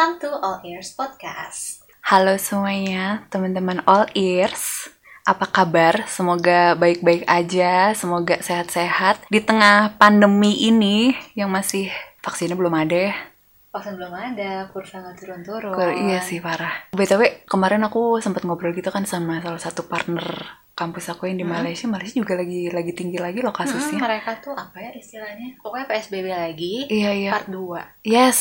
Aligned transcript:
Welcome 0.00 0.16
to 0.24 0.32
All 0.32 0.64
Ears 0.64 0.96
Podcast. 0.96 1.84
Halo 2.08 2.40
semuanya, 2.40 3.28
teman-teman 3.28 3.84
All 3.84 4.08
Ears. 4.16 4.88
Apa 5.28 5.44
kabar? 5.44 6.08
Semoga 6.08 6.72
baik-baik 6.72 7.28
aja, 7.28 7.92
semoga 7.92 8.40
sehat-sehat 8.40 9.28
di 9.28 9.44
tengah 9.44 10.00
pandemi 10.00 10.56
ini 10.56 11.12
yang 11.36 11.52
masih 11.52 11.92
vaksinnya 12.24 12.56
belum 12.56 12.72
ada 12.80 13.12
ya. 13.12 13.14
Vaksin 13.76 14.00
belum 14.00 14.14
ada, 14.16 14.72
kurva 14.72 15.04
nggak 15.04 15.16
turun-turun. 15.20 15.76
Kur- 15.76 15.92
iya 15.92 16.24
sih 16.24 16.40
parah. 16.40 16.88
BTW 16.96 17.44
kemarin 17.44 17.84
aku 17.84 18.24
sempat 18.24 18.48
ngobrol 18.48 18.72
gitu 18.72 18.88
kan 18.88 19.04
sama 19.04 19.44
salah 19.44 19.60
satu 19.60 19.84
partner 19.84 20.24
kampus 20.72 21.12
aku 21.12 21.28
yang 21.28 21.36
di 21.36 21.44
Malaysia. 21.44 21.84
Malaysia 21.84 22.16
juga 22.16 22.40
lagi 22.40 22.72
lagi 22.72 22.96
tinggi 22.96 23.20
lagi 23.20 23.44
loh 23.44 23.52
kasusnya. 23.52 24.00
mereka 24.00 24.40
tuh 24.40 24.56
apa 24.56 24.80
ya 24.80 24.96
istilahnya? 24.96 25.60
Pokoknya 25.60 25.84
PSBB 25.92 26.26
lagi, 26.32 26.88
Iya 26.88 27.10
iya. 27.12 27.30
part 27.36 27.52
2. 27.52 28.00
Yes, 28.00 28.38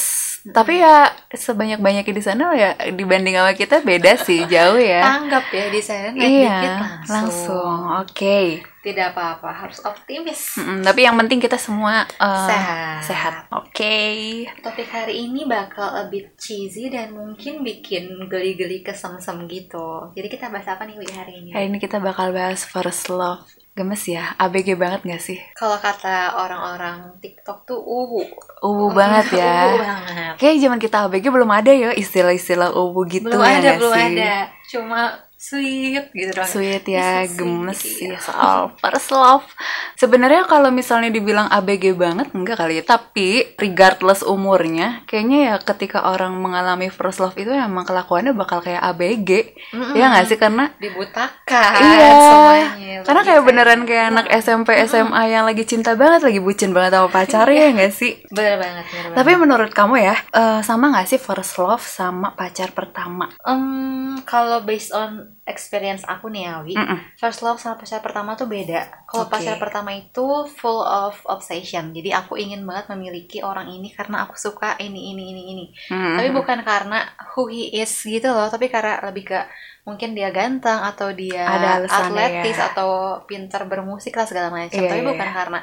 tapi 0.50 0.80
ya 0.80 1.12
sebanyak-banyaknya 1.30 2.14
di 2.16 2.24
sana 2.24 2.56
ya 2.56 2.72
dibanding 2.90 3.36
sama 3.36 3.52
kita 3.52 3.84
beda 3.84 4.16
sih, 4.18 4.48
jauh 4.48 4.80
ya. 4.80 5.04
Anggap 5.20 5.52
ya 5.52 5.66
di 5.68 5.82
sana 5.84 6.16
naik 6.16 6.24
Iya, 6.24 6.56
dikit 6.56 6.74
langsung. 6.80 7.14
langsung. 7.14 7.80
Oke. 8.02 8.40
Tidak 8.80 9.12
apa-apa, 9.12 9.52
harus 9.52 9.84
optimis. 9.84 10.56
Mm-mm, 10.56 10.80
tapi 10.88 11.04
yang 11.04 11.20
penting 11.20 11.44
kita 11.44 11.60
semua 11.60 12.08
uh, 12.16 12.48
Sehat. 12.48 13.04
sehat. 13.04 13.34
Oke. 13.52 14.48
Topik 14.64 14.88
hari 14.88 15.28
ini 15.28 15.44
bakal 15.44 16.00
a 16.00 16.08
bit 16.08 16.32
cheesy 16.40 16.88
dan 16.88 17.12
mungkin 17.12 17.60
bikin 17.60 18.32
geli-geli 18.32 18.80
kesem-sem 18.80 19.36
gitu. 19.52 20.16
Jadi 20.16 20.28
kita 20.32 20.48
bahas 20.48 20.64
apa 20.72 20.88
nih 20.88 20.96
Wi 20.96 21.08
hari 21.12 21.34
ini? 21.44 21.50
Hari 21.52 21.68
ini 21.68 21.78
kita 21.78 22.00
bakal 22.00 22.32
bahas 22.32 22.64
first 22.64 23.12
love. 23.12 23.44
Gemes 23.80 24.04
ya, 24.04 24.36
ABG 24.36 24.76
banget 24.76 25.08
gak 25.08 25.24
sih? 25.24 25.40
Kalau 25.56 25.80
kata 25.80 26.36
orang-orang 26.36 27.16
TikTok 27.24 27.64
tuh 27.64 27.80
uwu. 27.80 28.28
Uwu 28.60 28.92
banget 28.92 29.32
ya. 29.40 29.72
Uwu 29.72 29.80
banget. 29.80 30.34
Kayak 30.36 30.56
zaman 30.60 30.80
kita 30.84 31.08
ABG 31.08 31.32
belum 31.32 31.48
ada 31.48 31.72
ya 31.72 31.96
istilah-istilah 31.96 32.76
uwu 32.76 33.08
gitu 33.08 33.32
belum 33.32 33.40
ya 33.40 33.56
ada, 33.56 33.70
belum 33.80 33.94
sih? 33.96 34.04
ada. 34.20 34.34
Cuma 34.68 35.02
sweet 35.40 36.12
gitu 36.12 36.36
doang. 36.36 36.44
Sweet 36.44 36.84
ya, 36.84 37.24
Sweet, 37.24 37.40
gemes 37.40 37.80
iya. 38.04 38.12
ya 38.12 38.20
soal 38.20 38.76
first 38.76 39.16
love. 39.16 39.48
Sebenarnya 39.96 40.44
kalau 40.44 40.68
misalnya 40.68 41.08
dibilang 41.08 41.48
ABG 41.48 41.96
banget 41.96 42.36
enggak 42.36 42.60
kali 42.60 42.80
ya, 42.80 42.84
tapi 42.84 43.56
regardless 43.56 44.20
umurnya, 44.22 45.08
kayaknya 45.08 45.40
ya 45.48 45.56
ketika 45.64 46.12
orang 46.12 46.36
mengalami 46.36 46.92
first 46.92 47.24
love 47.24 47.40
itu 47.40 47.56
emang 47.56 47.88
kelakuannya 47.88 48.36
bakal 48.36 48.60
kayak 48.60 48.84
ABG. 48.92 49.56
Mm-mm. 49.72 49.96
Ya 49.96 50.12
nggak 50.12 50.28
sih 50.28 50.36
karena 50.36 50.76
Dibutakan 50.76 51.72
Iya. 51.80 52.12
Semuanya. 53.02 53.08
Karena 53.08 53.22
kayak 53.24 53.44
beneran 53.44 53.82
kayak 53.88 54.06
anak 54.12 54.28
SMP 54.40 54.70
SMA 54.86 55.22
yang 55.28 55.44
lagi 55.48 55.64
cinta 55.64 55.96
banget, 55.96 56.22
lagi 56.26 56.40
bucin 56.40 56.72
banget 56.72 57.00
sama 57.00 57.10
pacarnya 57.10 57.62
ya 57.62 57.72
nggak 57.76 57.94
sih? 57.94 58.12
Bener 58.30 58.56
banget, 58.60 58.86
bener 58.92 59.12
Tapi 59.16 59.32
banget. 59.32 59.42
menurut 59.42 59.72
kamu 59.72 59.96
ya, 60.00 60.16
eh, 60.32 60.60
sama 60.62 60.86
nggak 60.92 61.08
sih 61.08 61.20
first 61.20 61.56
love 61.58 61.84
sama 61.84 62.36
pacar 62.36 62.72
pertama? 62.72 63.32
Em, 63.44 64.20
kalau 64.24 64.62
based 64.64 64.92
on 64.92 65.40
experience 65.50 66.06
aku 66.06 66.30
nih 66.30 66.46
Awi, 66.46 66.78
Mm-mm. 66.78 67.00
first 67.18 67.42
love 67.42 67.58
sama 67.58 67.82
pacar 67.82 68.04
pertama 68.06 68.38
tuh 68.38 68.46
beda. 68.46 69.06
Kalau 69.10 69.26
Oke. 69.26 69.34
pacar 69.34 69.58
pertama 69.58 69.96
itu 69.98 70.46
full 70.46 70.86
of 70.86 71.18
obsession. 71.26 71.90
Jadi 71.90 72.14
aku 72.14 72.38
ingin 72.38 72.62
banget 72.64 72.94
memiliki 72.94 73.42
orang 73.42 73.66
ini 73.74 73.90
karena 73.90 74.30
aku 74.30 74.38
suka 74.38 74.78
ini 74.78 75.14
ini 75.16 75.24
ini 75.34 75.44
ini. 75.54 75.66
Mm-mm. 75.90 76.16
Tapi 76.22 76.30
bukan 76.30 76.60
karena 76.62 77.02
who 77.34 77.50
he 77.50 77.74
is 77.74 77.90
gitu 78.06 78.30
loh, 78.30 78.46
tapi 78.48 78.70
karena 78.70 79.02
lebih 79.10 79.34
ke 79.34 79.40
mungkin 79.90 80.14
dia 80.14 80.30
ganteng 80.30 80.86
atau 80.86 81.10
dia 81.10 81.50
Ada 81.50 81.90
atletis 81.90 82.62
ya. 82.62 82.70
atau 82.70 83.20
pintar 83.26 83.66
bermusik 83.66 84.14
lah 84.14 84.30
segala 84.30 84.54
macam. 84.54 84.78
Iya, 84.78 84.90
tapi 84.94 85.02
iya, 85.02 85.10
bukan 85.10 85.30
iya. 85.30 85.34
karena 85.34 85.60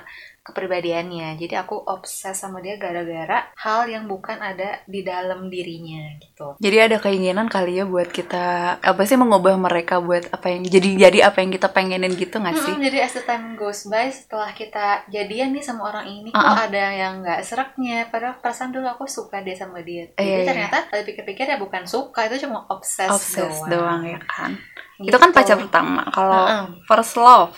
kepribadiannya. 0.46 1.34
Jadi 1.34 1.54
aku 1.58 1.74
obses 1.82 2.38
sama 2.38 2.62
dia 2.62 2.78
gara-gara 2.78 3.50
hal 3.58 3.90
yang 3.90 4.06
bukan 4.06 4.38
ada 4.38 4.78
di 4.86 5.02
dalam 5.02 5.50
dirinya 5.50 6.14
gitu. 6.22 6.54
Jadi 6.62 6.76
ada 6.78 6.96
keinginan 7.02 7.50
kali 7.50 7.82
ya 7.82 7.84
buat 7.84 8.08
kita 8.08 8.78
apa 8.78 9.02
sih 9.02 9.18
mengubah 9.18 9.58
mereka 9.58 9.98
buat 9.98 10.30
apa 10.30 10.46
yang 10.54 10.62
jadi 10.62 11.10
jadi 11.10 11.18
apa 11.26 11.42
yang 11.42 11.50
kita 11.50 11.68
pengenin 11.74 12.14
gitu 12.14 12.38
nggak 12.38 12.54
sih? 12.54 12.72
Mm-mm, 12.72 12.86
jadi 12.86 12.98
as 13.02 13.14
the 13.18 13.24
time 13.26 13.58
goes 13.58 13.90
by 13.90 14.06
setelah 14.06 14.54
kita 14.54 15.02
jadian 15.10 15.50
nih 15.50 15.64
sama 15.64 15.90
orang 15.90 16.06
ini 16.06 16.30
kok 16.30 16.38
Uh-uh. 16.38 16.66
ada 16.70 16.84
yang 16.94 17.20
nggak 17.20 17.40
seraknya 17.42 18.06
padahal 18.06 18.38
perasaan 18.38 18.70
dulu 18.70 18.86
aku 18.86 19.04
suka 19.10 19.42
dia 19.42 19.58
sama 19.58 19.82
dia 19.82 20.06
jadi 20.14 20.22
Iya, 20.22 20.36
iya. 20.42 20.46
ternyata 20.46 20.76
kalau 20.86 21.02
pikir-pikir 21.02 21.44
ya 21.48 21.58
bukan 21.58 21.82
suka 21.88 22.28
itu 22.28 22.46
cuma 22.46 22.68
obses, 22.68 23.08
Obses 23.08 23.56
doang 23.66 24.04
ya 24.04 24.20
kan. 24.28 24.54
Gitu. 25.00 25.08
Itu 25.10 25.16
kan 25.16 25.30
pacar 25.32 25.56
pertama. 25.58 26.04
Kalau 26.12 26.42
Uh-uh. 26.44 26.64
first 26.84 27.16
love 27.16 27.56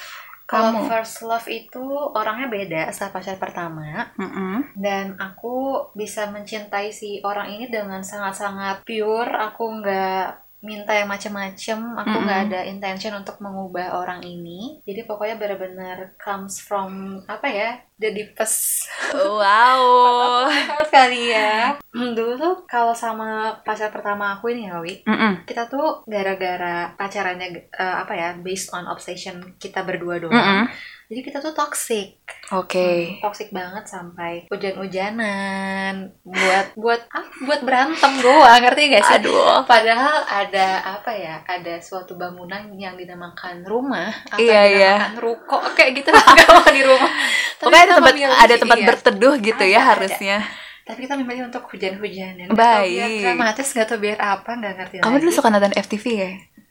kalau 0.49 0.81
kamu. 0.81 0.89
first 0.89 1.21
love 1.29 1.45
itu 1.45 1.85
orangnya 2.17 2.49
beda 2.49 2.83
sama 2.89 3.21
pacar 3.21 3.37
pertama. 3.37 4.09
Mm-mm. 4.17 4.73
dan 4.81 5.13
aku 5.21 5.93
bisa 5.93 6.33
mencintai 6.33 6.89
si 6.89 7.21
orang 7.21 7.53
ini 7.53 7.69
dengan 7.69 8.01
sangat-sangat 8.01 8.81
pure. 8.89 9.29
Aku 9.29 9.85
nggak 9.85 10.49
minta 10.65 10.97
yang 10.97 11.07
macem-macem. 11.13 11.79
Aku 12.01 12.17
nggak 12.25 12.41
ada 12.49 12.61
intention 12.65 13.13
untuk 13.15 13.39
mengubah 13.45 14.01
orang 14.01 14.25
ini. 14.25 14.81
Jadi 14.89 15.05
pokoknya 15.05 15.37
benar-benar 15.37 16.17
comes 16.17 16.59
from 16.65 17.21
apa 17.29 17.47
ya 17.47 17.71
the 17.99 18.11
deepest 18.11 18.87
Wow. 19.11 20.47
sekali 20.87 21.31
ya 21.31 21.75
dulu 21.91 22.33
tuh 22.35 22.55
kalau 22.65 22.93
sama 22.93 23.29
pacar 23.61 23.89
pertama 23.89 24.33
aku 24.33 24.51
ini 24.51 24.67
ya 24.67 24.79
Wi 24.79 25.03
Mm-mm. 25.03 25.43
kita 25.45 25.67
tuh 25.67 26.03
gara-gara 26.05 26.95
pacarannya 26.95 27.69
eh, 27.69 27.97
apa 27.99 28.13
ya 28.13 28.29
based 28.37 28.71
on 28.71 28.87
obsession 28.87 29.43
kita 29.57 29.83
berdua 29.83 30.19
doang 30.19 30.33
Mm-mm. 30.33 30.65
jadi 31.07 31.21
kita 31.23 31.39
tuh 31.41 31.53
toxic 31.53 32.21
Oke. 32.49 32.81
Hmm, 33.13 33.21
toxic 33.23 33.49
banget 33.51 33.85
sampai 33.85 34.49
hujan-hujanan 34.49 35.95
buat 36.23 36.67
buat 36.81 37.01
ah, 37.11 37.25
buat 37.43 37.61
berantem 37.61 38.13
doang 38.21 38.61
ngerti 38.63 38.89
gak 38.91 39.05
sih 39.05 39.17
Aduh. 39.19 39.65
padahal 39.65 40.25
ada 40.25 40.67
apa 40.95 41.11
ya 41.11 41.41
ada 41.45 41.77
suatu 41.79 42.15
bangunan 42.15 42.69
yang 42.73 42.95
dinamakan 42.95 43.65
rumah 43.65 44.09
atau 44.29 44.41
Iya, 44.41 44.61
iya. 44.67 44.93
dinamakan 44.97 45.17
ruko 45.19 45.59
kayak 45.75 45.93
gitu 45.97 46.09
kalau 46.41 46.65
di 46.69 46.83
rumah 46.83 47.13
Tapi 47.59 47.65
Pokoknya 47.69 47.87
ada 47.89 47.97
tempat 47.99 48.15
ada 48.39 48.55
tempat 48.57 48.79
iya. 48.79 48.87
berteduh 48.87 49.35
gitu 49.39 49.63
Ada, 49.63 49.71
ya 49.71 49.81
ada. 49.81 49.89
harusnya. 49.97 50.37
tapi 50.83 51.05
kita 51.05 51.15
memilih 51.17 51.49
untuk 51.49 51.65
hujan-hujanan 51.67 52.49
Nggak 52.49 52.57
tahu 52.57 52.85
Baik. 52.89 53.21
dramatis 53.21 53.69
gak 53.71 53.87
tau 53.87 53.99
biar 53.99 54.17
apa 54.17 54.51
nggak 54.51 54.73
ngerti 54.75 54.95
Kamu 54.99 55.11
lagi. 55.11 55.21
dulu 55.21 55.31
suka 55.31 55.49
nonton 55.49 55.73
FTV 55.75 56.05
ya? 56.09 56.31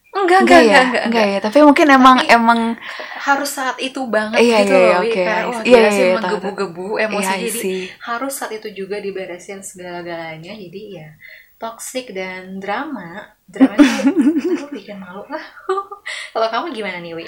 enggak 0.10 0.40
enggak 0.42 0.42
Enggak 0.42 0.42
enggak, 0.42 0.64
ya? 0.66 0.82
enggak, 0.82 1.04
Enggak 1.06 1.26
ya, 1.28 1.40
tapi 1.40 1.58
mungkin 1.62 1.86
emang 1.88 2.18
Tapi- 2.18 2.34
emang 2.34 2.60
harus 3.20 3.50
saat 3.52 3.78
itu 3.78 4.02
banget 4.08 4.40
Iya, 4.40 4.58
gitu 4.60 4.74
iya, 4.74 4.88
loh 4.90 5.02
iya. 5.04 5.14
Kayak, 5.14 5.42
wah 5.46 5.62
Iya, 5.62 5.78
iya, 5.78 5.78
iya, 5.78 5.94
tahu, 5.94 6.16
menggebu-gebu 6.18 6.86
emosi 7.00 7.28
Iya, 7.30 7.46
jadi 7.46 7.74
harus 8.02 8.34
saat 8.34 8.52
itu 8.52 8.68
juga 8.74 8.98
diberesin 8.98 9.62
segala-galanya 9.62 10.54
jadi 10.56 10.82
ya 10.96 11.10
toxic 11.56 12.14
dan 12.14 12.58
drama 12.58 13.34
drama 13.46 13.78
itu 13.78 14.66
bikin 14.74 14.98
malu 14.98 15.22
lah 15.26 15.42
kalau 16.34 16.48
kamu 16.48 16.66
gimana 16.72 16.98
nih 16.98 17.14
Wi? 17.14 17.26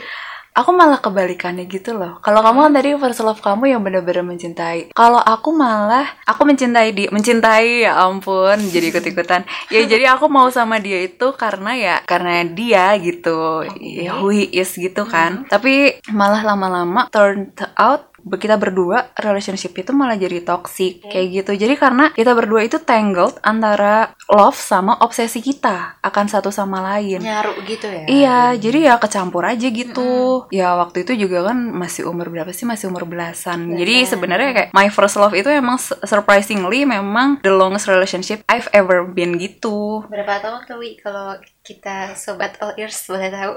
Aku 0.59 0.75
malah 0.75 0.99
kebalikannya 0.99 1.63
gitu 1.71 1.95
loh. 1.95 2.19
Kalau 2.19 2.43
kamu 2.43 2.67
kan 2.67 2.73
tadi 2.75 2.89
first 2.99 3.23
love 3.23 3.39
kamu 3.39 3.71
yang 3.71 3.79
benar-benar 3.79 4.27
mencintai. 4.27 4.91
Kalau 4.91 5.23
aku 5.23 5.55
malah 5.55 6.19
aku 6.27 6.43
mencintai 6.43 6.91
dia, 6.91 7.07
mencintai 7.07 7.87
ya 7.87 7.95
ampun, 8.03 8.59
jadi 8.67 8.85
ikut-ikutan. 8.91 9.47
Ya 9.71 9.87
jadi 9.87 10.11
aku 10.19 10.27
mau 10.27 10.51
sama 10.51 10.83
dia 10.83 10.99
itu 10.99 11.31
karena 11.39 11.71
ya 11.79 11.95
karena 12.03 12.43
dia 12.43 12.91
gitu. 12.99 13.63
Ya 13.79 14.19
who 14.19 14.35
he 14.35 14.51
is 14.51 14.75
gitu 14.75 15.07
kan. 15.07 15.47
Tapi 15.47 16.03
malah 16.11 16.43
lama-lama 16.43 17.07
turned 17.07 17.55
out 17.79 18.11
kita 18.21 18.55
berdua 18.55 19.11
relationship 19.15 19.73
itu 19.73 19.91
malah 19.91 20.15
jadi 20.15 20.41
toxic 20.41 21.03
kayak 21.03 21.27
gitu. 21.31 21.51
Jadi 21.55 21.73
karena 21.75 22.11
kita 22.11 22.31
berdua 22.31 22.61
itu 22.61 22.77
tangled 22.77 23.37
antara 23.41 24.11
love 24.27 24.55
sama 24.55 24.99
obsesi 24.99 25.39
kita 25.39 25.99
akan 25.99 26.25
satu 26.25 26.49
sama 26.49 26.79
lain. 26.81 27.19
nyaru 27.19 27.53
gitu 27.63 27.85
ya 27.85 28.03
Iya, 28.05 28.39
jadi 28.55 28.79
ya 28.89 28.95
kecampur 28.97 29.43
aja 29.43 29.67
gitu. 29.67 30.45
Ya 30.49 30.75
waktu 30.75 31.03
itu 31.03 31.27
juga 31.27 31.51
kan 31.51 31.57
masih 31.57 32.05
umur 32.05 32.29
berapa 32.29 32.49
sih? 32.49 32.63
Masih 32.63 32.89
umur 32.89 33.05
belasan. 33.05 33.71
Jadi 33.71 34.03
Belasan. 34.03 34.11
sebenarnya 34.11 34.49
kayak 34.53 34.69
my 34.71 34.87
first 34.89 35.15
love 35.15 35.33
itu 35.33 35.49
emang 35.49 35.77
su- 35.77 35.97
surprisingly 36.03 36.83
memang 36.83 37.41
the 37.41 37.51
longest 37.51 37.85
relationship 37.85 38.41
I've 38.45 38.69
ever 38.71 39.03
been 39.03 39.35
gitu. 39.35 40.01
berapa 40.09 40.41
tahun 40.41 40.65
tuh 40.65 40.79
kalau 40.99 41.35
kita 41.61 42.15
sobat 42.15 42.57
all 42.59 42.73
ears 42.75 42.97
boleh 43.05 43.29
tahu 43.29 43.53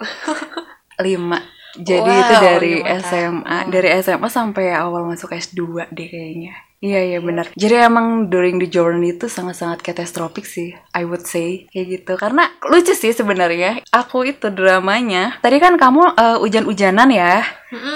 Lima. 1.04 1.40
Jadi 1.72 2.04
Wow, 2.04 2.20
itu 2.20 2.34
dari 2.36 2.72
SMA, 3.00 3.44
tahun. 3.64 3.70
dari 3.72 3.88
SMA 4.04 4.28
sampai 4.28 4.76
awal 4.76 5.08
masuk 5.08 5.32
S2 5.32 5.88
deh 5.88 6.08
kayaknya. 6.08 6.52
Iya 6.82 6.98
iya 6.98 7.18
benar. 7.22 7.46
Jadi 7.54 7.78
emang 7.78 8.26
during 8.26 8.58
the 8.58 8.66
journey 8.66 9.14
itu 9.14 9.30
sangat-sangat 9.30 9.86
katastrofik 9.86 10.42
sih, 10.42 10.74
I 10.90 11.06
would 11.06 11.22
say 11.22 11.70
kayak 11.70 11.86
gitu. 11.94 12.12
Karena 12.18 12.50
lucu 12.66 12.90
sih 12.90 13.14
sebenarnya. 13.14 13.86
Aku 13.94 14.26
itu 14.26 14.50
dramanya. 14.50 15.38
Tadi 15.38 15.62
kan 15.62 15.78
kamu 15.78 16.18
eh, 16.18 16.36
hujan-hujanan 16.42 17.06
ya, 17.08 17.46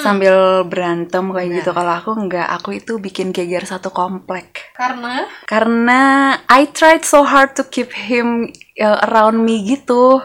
sambil 0.07 0.63
berantem 0.63 1.35
kayak 1.35 1.51
Benar. 1.51 1.59
gitu. 1.59 1.71
Kalau 1.75 1.93
aku 1.99 2.11
nggak, 2.31 2.47
aku 2.47 2.69
itu 2.79 2.93
bikin 2.97 3.35
geger 3.35 3.67
satu 3.67 3.91
komplek. 3.91 4.71
karena 4.79 5.27
Karena 5.51 6.01
I 6.47 6.71
tried 6.71 7.03
so 7.03 7.27
hard 7.27 7.59
to 7.59 7.67
keep 7.67 7.91
him 7.91 8.55
uh, 8.79 9.03
around 9.11 9.43
me 9.43 9.67
gitu. 9.67 10.23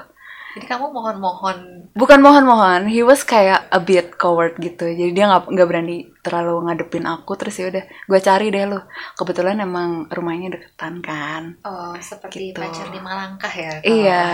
Jadi 0.51 0.65
kamu 0.65 0.91
mohon-mohon. 0.91 1.57
Bukan 1.91 2.19
mohon-mohon 2.19 2.85
he 2.85 3.01
was 3.01 3.21
kayak 3.21 3.67
a 3.67 3.79
bit 3.79 4.15
coward 4.15 4.55
gitu. 4.57 4.83
Jadi 4.85 5.11
dia 5.11 5.25
nggak 5.25 5.47
nggak 5.47 5.63
berani 5.65 5.95
terlalu 6.19 6.65
ngadepin 6.65 7.05
aku. 7.05 7.35
Terus 7.35 7.55
ya 7.55 7.65
udah 7.67 7.83
gue 7.83 8.19
cari 8.19 8.47
deh 8.47 8.65
lu. 8.65 8.79
Kebetulan 9.13 9.57
emang 9.57 9.89
rumahnya 10.07 10.51
deketan 10.51 10.99
kan. 10.99 11.55
Oh 11.61 11.95
seperti 11.95 12.51
Gitu. 12.51 12.57
pacar 12.57 12.87
lima 12.89 13.11
langkah 13.13 13.47
ya. 13.49 13.79
iya 13.81 14.25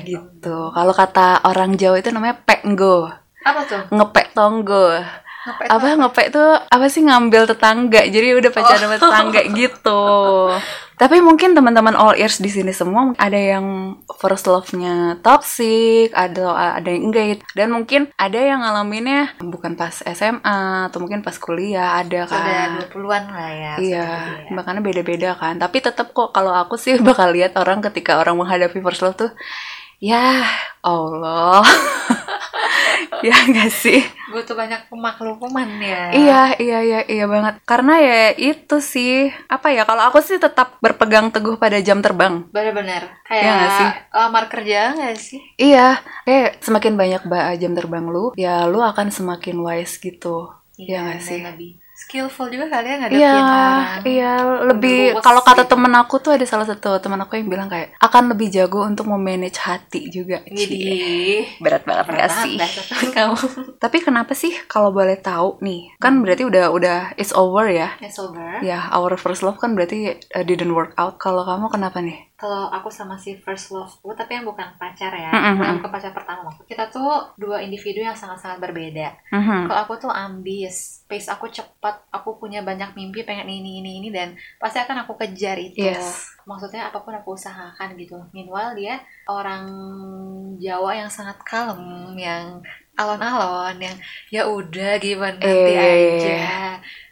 gitu. 0.00 0.70
Kalau 0.70 0.92
kata 0.92 1.44
orang 1.44 1.74
Jawa 1.74 1.98
itu 1.98 2.08
namanya 2.08 2.40
peknggo 2.40 3.12
Apa 3.42 3.60
tuh? 3.64 3.82
ngepek 3.90 4.32
tonggo. 4.32 4.96
Ngepet 5.46 5.68
apa 5.68 5.86
ngepek 5.94 6.26
tuh 6.30 6.50
apa 6.58 6.86
sih 6.86 7.00
ngambil 7.00 7.46
tetangga? 7.46 8.02
Jadi 8.02 8.34
udah 8.34 8.50
pacaran 8.50 8.80
sama 8.82 8.96
tetangga 8.96 9.40
gitu 9.52 10.02
tapi 10.96 11.20
mungkin 11.20 11.52
teman-teman 11.52 11.94
all 11.96 12.16
ears 12.16 12.40
di 12.40 12.48
sini 12.48 12.72
semua 12.72 13.12
ada 13.20 13.36
yang 13.36 13.96
first 14.16 14.48
love-nya 14.48 15.20
toxic 15.20 16.12
ada 16.16 16.76
ada 16.80 16.88
yang 16.88 17.12
enggak 17.12 17.44
dan 17.52 17.72
mungkin 17.72 18.08
ada 18.16 18.40
yang 18.40 18.64
ngalaminnya 18.64 19.36
bukan 19.40 19.76
pas 19.76 19.92
SMA 20.02 20.88
atau 20.88 20.98
mungkin 20.98 21.20
pas 21.20 21.36
kuliah 21.36 22.00
ada 22.00 22.24
Sudah 22.24 22.40
kan 22.40 22.68
20-an 22.90 23.24
lah 23.30 23.50
ya. 23.50 23.74
Iya, 23.78 24.06
seperti 24.06 24.50
ya. 24.50 24.54
makanya 24.54 24.80
beda-beda 24.82 25.30
kan. 25.38 25.54
Tapi 25.60 25.76
tetap 25.82 26.12
kok 26.12 26.30
kalau 26.32 26.52
aku 26.52 26.74
sih 26.80 26.98
bakal 27.08 27.32
lihat 27.32 27.54
orang 27.56 27.84
ketika 27.84 28.18
orang 28.20 28.36
menghadapi 28.38 28.78
first 28.80 29.02
love 29.04 29.16
tuh, 29.16 29.30
ya 30.00 30.44
Allah, 30.82 31.62
ya 33.28 33.36
enggak 33.46 33.70
sih? 33.72 34.00
Butuh 34.32 34.54
banyak 34.58 34.90
pemakluman 34.90 35.68
ya. 35.80 36.10
Iya, 36.12 36.40
iya, 36.58 36.78
iya, 36.82 37.00
iya 37.06 37.24
banget. 37.30 37.54
Karena 37.62 37.92
ya 38.02 38.18
itu 38.36 38.76
sih, 38.82 39.30
apa 39.48 39.70
ya? 39.70 39.86
Kalau 39.88 40.02
aku 40.10 40.18
sih 40.20 40.36
tetap 40.36 40.76
berpegang 40.82 41.30
teguh 41.30 41.56
pada 41.56 41.78
jam 41.80 42.02
terbang. 42.02 42.42
Bener-bener. 42.50 43.02
Iya 43.06 43.24
Kayak 43.30 43.52
nggak 43.56 43.72
sih? 43.78 43.88
lamar 44.12 44.44
kerja 44.52 44.78
nggak 44.98 45.14
sih? 45.16 45.40
Iya, 45.56 45.86
kayak 46.26 46.48
semakin 46.60 46.94
banyak 47.00 47.22
ba- 47.30 47.54
jam 47.56 47.72
terbang 47.72 48.04
lu, 48.10 48.34
ya 48.36 48.66
lu 48.68 48.82
akan 48.82 49.08
semakin 49.08 49.56
wise 49.62 49.96
gitu. 50.02 50.50
Iya 50.76 50.98
nggak 51.06 51.18
dan 51.22 51.24
sih? 51.24 51.38
lebih 51.40 51.70
skillful 51.96 52.52
juga 52.52 52.68
kali 52.68 52.86
ya 52.86 52.96
ngadepin 53.00 53.18
Iya, 53.18 53.32
orang. 53.32 53.80
iya 54.04 54.32
lebih 54.68 54.98
kalau 55.18 55.40
kata 55.40 55.64
temen 55.64 55.88
aku 55.96 56.20
tuh 56.20 56.36
ada 56.36 56.44
salah 56.44 56.68
satu 56.68 57.00
temen 57.00 57.16
aku 57.16 57.40
yang 57.40 57.48
bilang 57.48 57.66
kayak 57.66 57.96
akan 57.96 58.36
lebih 58.36 58.52
jago 58.52 58.84
untuk 58.84 59.08
memanage 59.08 59.56
hati 59.58 60.12
juga. 60.12 60.44
Jadi 60.44 60.84
berat 61.58 61.88
banget 61.88 62.04
berat 62.04 62.30
banget 62.30 62.68
sih? 62.68 63.10
kamu. 63.10 63.36
Tapi 63.82 63.96
kenapa 64.04 64.36
sih 64.36 64.52
kalau 64.68 64.92
boleh 64.92 65.16
tahu 65.16 65.56
nih? 65.64 65.96
Kan 65.96 66.20
berarti 66.20 66.44
udah 66.44 66.68
udah 66.68 66.98
it's 67.16 67.32
over 67.32 67.64
ya. 67.66 67.96
It's 67.98 68.20
over. 68.20 68.60
Ya, 68.60 68.92
our 68.92 69.16
first 69.16 69.40
love 69.40 69.56
kan 69.56 69.72
berarti 69.72 70.12
uh, 70.36 70.44
didn't 70.44 70.76
work 70.76 70.92
out. 71.00 71.16
Kalau 71.16 71.48
kamu 71.48 71.72
kenapa 71.72 72.04
nih? 72.04 72.28
Kalau 72.36 72.68
aku 72.68 72.92
sama 72.92 73.16
si 73.16 73.32
first 73.40 73.72
love-ku, 73.72 74.12
tapi 74.12 74.36
yang 74.36 74.44
bukan 74.44 74.76
pacar 74.76 75.08
ya, 75.08 75.32
Mm-mm. 75.32 75.56
bukan 75.56 75.74
bukan 75.80 75.90
pacar 75.96 76.12
pertama 76.12 76.52
maksud. 76.52 76.68
Kita 76.68 76.92
tuh 76.92 77.32
dua 77.40 77.64
individu 77.64 78.04
yang 78.04 78.12
sangat-sangat 78.12 78.60
berbeda. 78.60 79.08
Mhm. 79.32 79.64
Kalau 79.64 79.80
aku 79.80 79.96
tuh 79.96 80.12
ambis, 80.12 81.00
pace 81.08 81.32
aku 81.32 81.48
cepat, 81.48 81.96
aku 82.12 82.36
punya 82.36 82.60
banyak 82.60 82.92
mimpi 82.92 83.24
pengen 83.24 83.48
ini 83.48 83.80
ini 83.80 84.04
ini 84.04 84.08
dan 84.12 84.36
pasti 84.60 84.76
akan 84.76 85.08
aku 85.08 85.16
kejar 85.16 85.56
itu. 85.56 85.80
Yes. 85.80 86.28
Maksudnya 86.44 86.92
apa 86.92 87.00
pun 87.00 87.16
aku 87.16 87.40
usahakan 87.40 87.96
gitu. 87.96 88.20
Meanwhile 88.36 88.76
dia 88.76 89.00
orang 89.24 89.64
Jawa 90.56 90.92
yang 90.92 91.08
sangat 91.08 91.40
kalem, 91.40 92.12
yang 92.16 92.60
alon-alon, 92.96 93.76
yang 93.76 93.96
ya 94.28 94.48
udah 94.48 94.96
gimana 94.96 95.36
nanti 95.36 95.72
Eh. 95.72 95.80
aja. 96.20 96.40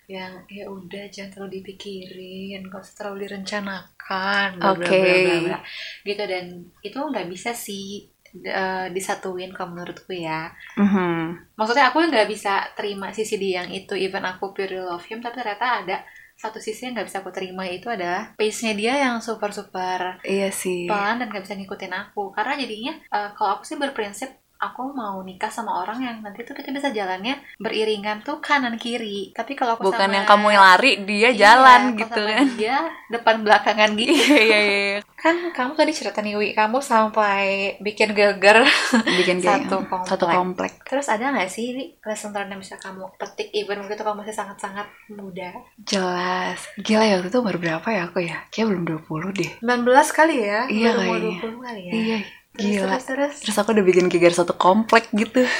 Yang 0.04 0.32
ya 0.52 0.64
udah 0.68 1.04
jangan 1.08 1.30
terlalu 1.32 1.52
dipikirin, 1.58 2.60
gak 2.68 2.80
usah 2.84 2.94
terlalu 2.94 3.18
direncanakan, 3.24 4.48
Oke. 4.60 5.00
bla 5.00 5.14
bla 5.20 5.36
bla. 5.40 5.58
Gitu 6.02 6.22
dan 6.22 6.44
itu 6.80 6.98
nggak 7.00 7.26
bisa 7.26 7.50
sih 7.52 8.08
eh, 8.34 8.86
disatuin 8.90 9.54
kalau 9.54 9.72
menurutku 9.72 10.10
ya 10.10 10.50
Mhm. 10.74 11.54
maksudnya 11.54 11.94
aku 11.94 12.02
nggak 12.02 12.26
bisa 12.26 12.66
terima 12.74 13.14
sisi 13.14 13.38
dia 13.38 13.62
yang 13.62 13.70
itu 13.70 13.94
even 13.94 14.26
aku 14.26 14.50
pure 14.50 14.74
love 14.82 15.06
him 15.06 15.22
tapi 15.22 15.38
ternyata 15.38 15.86
ada 15.86 16.02
satu 16.34 16.58
sisi 16.58 16.82
yang 16.82 16.98
nggak 16.98 17.06
bisa 17.06 17.22
aku 17.22 17.30
terima 17.30 17.62
itu 17.62 17.86
adalah 17.86 18.34
pace-nya 18.34 18.74
dia 18.74 18.92
yang 18.98 19.22
super 19.22 19.54
super 19.54 20.18
Iya 20.26 20.50
sih. 20.50 20.90
pelan 20.90 21.22
dan 21.22 21.30
nggak 21.30 21.46
bisa 21.46 21.54
ngikutin 21.54 21.94
aku 21.94 22.34
karena 22.34 22.58
jadinya 22.58 22.92
eh, 23.06 23.30
kalau 23.38 23.50
aku 23.54 23.62
sih 23.62 23.78
berprinsip 23.78 24.34
aku 24.56 24.90
mau 24.90 25.20
nikah 25.20 25.48
sama 25.48 25.76
orang 25.76 25.98
yang 25.98 26.16
nanti 26.18 26.40
tuh 26.40 26.52
kita 26.52 26.70
bisa 26.70 26.88
jalannya 26.88 27.36
beriringan 27.56 28.20
tuh 28.20 28.38
kanan 28.38 28.74
kiri 28.74 29.28
tapi 29.30 29.52
kalau 29.52 29.74
aku 29.74 29.86
Bukan 29.86 30.00
sama- 30.02 30.14
yang 30.14 30.24
kamu 30.24 30.46
yang 30.50 30.64
lari, 30.64 30.92
dia 31.02 31.20
Iya, 31.26 31.30
jalan 31.34 31.80
gitu 31.94 32.16
sama 32.18 32.32
kan. 32.32 32.46
dia 32.54 32.76
depan 33.08 33.36
belakangan 33.40 33.90
gitu 33.98 34.12
Iya, 34.12 34.38
iya, 34.38 34.58
iya. 34.60 34.98
kan 35.14 35.36
kamu 35.50 35.72
tadi 35.74 35.90
cerita 35.90 36.18
nih 36.18 36.34
Wi 36.34 36.48
kamu 36.52 36.78
sampai 36.78 37.44
bikin 37.78 38.12
geger 38.12 38.64
Bikin 39.04 39.40
Satu 39.44 39.82
komplek. 39.82 40.08
satu 40.08 40.24
komplek. 40.26 40.72
Terus 40.82 41.06
ada 41.06 41.30
nggak 41.30 41.48
sih 41.48 41.66
Wi, 41.72 41.84
lesson 42.00 42.30
learned 42.30 42.50
yang 42.50 42.60
bisa 42.60 42.76
kamu 42.76 43.08
petik 43.14 43.48
even 43.52 43.80
begitu 43.80 44.00
kamu 44.00 44.20
masih 44.20 44.32
sangat-sangat 44.34 44.84
muda? 45.08 45.50
Jelas. 45.80 46.60
Gila 46.76 47.02
ya 47.02 47.14
waktu 47.16 47.28
itu 47.28 47.40
baru 47.40 47.58
berapa 47.58 47.88
ya 47.88 48.02
aku 48.04 48.18
ya? 48.20 48.44
Kayak 48.48 48.66
belum 48.70 48.84
20 49.00 49.32
deh. 49.32 49.50
19 49.60 49.84
kali 50.10 50.34
ya? 50.40 50.58
Iya 50.66 50.88
Baru 50.90 51.00
mau 51.00 51.14
kayaknya. 51.14 51.40
20 51.40 51.60
kali 51.62 51.82
ya? 51.82 51.92
Iya, 51.94 52.18
gila. 52.54 52.86
Terus, 52.92 53.04
terus. 53.04 53.34
Terus 53.42 53.56
aku 53.56 53.70
udah 53.70 53.84
bikin 53.84 54.06
geger 54.06 54.32
satu 54.32 54.54
komplek 54.54 55.10
gitu. 55.10 55.42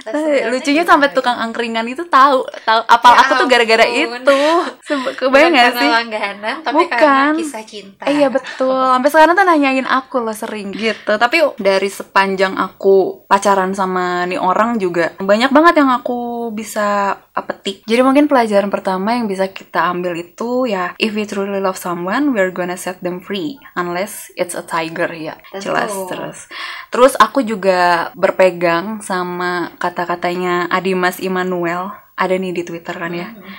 Lesson 0.00 0.32
Eh, 0.32 0.48
lucunya 0.48 0.80
gimana? 0.80 0.90
sampai 0.96 1.08
tukang 1.12 1.36
angkringan 1.36 1.84
itu 1.84 2.08
tahu, 2.08 2.40
tahu 2.64 2.80
apal 2.88 3.12
Ya 3.12 3.20
aku 3.20 3.32
tuh 3.36 3.46
gara-gara 3.46 3.84
itu. 3.84 4.38
Kebayang 5.12 5.52
gak 5.52 5.76
sih? 5.76 5.88
langganan, 5.88 6.56
tapi 6.64 6.88
Bukan. 6.88 6.96
karena 6.96 7.36
kisah 7.36 7.64
cinta. 7.64 8.02
Eh, 8.08 8.16
Iya 8.16 8.32
betul. 8.32 8.72
Sampai 8.72 9.10
sekarang 9.10 9.34
tuh 9.34 9.44
nanyain 9.44 9.84
aku 9.84 10.16
loh 10.20 10.32
sering 10.32 10.72
gitu. 10.72 11.12
Tapi 11.14 11.36
dari 11.58 11.92
sepanjang 11.92 12.56
aku 12.56 13.28
pacaran 13.28 13.72
sama 13.72 14.24
nih 14.24 14.40
orang 14.40 14.80
juga 14.80 15.12
banyak 15.16 15.50
banget 15.50 15.74
yang 15.76 15.92
aku 15.92 16.48
bisa 16.50 17.20
petik. 17.44 17.84
Jadi 17.84 18.00
mungkin 18.00 18.26
pelajaran 18.26 18.68
pertama 18.68 19.16
yang 19.16 19.28
bisa 19.30 19.48
kita 19.50 19.88
ambil 19.90 20.16
itu 20.16 20.66
ya 20.68 20.92
if 20.96 21.12
we 21.12 21.24
truly 21.24 21.60
love 21.60 21.78
someone, 21.78 22.32
we're 22.32 22.52
gonna 22.52 22.76
set 22.76 23.00
them 23.04 23.20
free 23.20 23.60
unless 23.76 24.32
it's 24.36 24.56
a 24.56 24.64
tiger 24.64 25.08
ya. 25.12 25.36
Tentu. 25.50 25.70
Jelas 25.70 25.92
terus. 26.08 26.38
Terus 26.90 27.12
aku 27.16 27.44
juga 27.44 28.10
berpegang 28.14 29.00
sama 29.00 29.74
kata-katanya 29.78 30.68
Adimas 30.68 31.22
Immanuel. 31.22 31.92
Ada 32.20 32.36
nih 32.36 32.52
di 32.52 32.62
Twitter 32.66 32.92
kan 32.92 33.12
ya. 33.16 33.32
Hmm. 33.32 33.56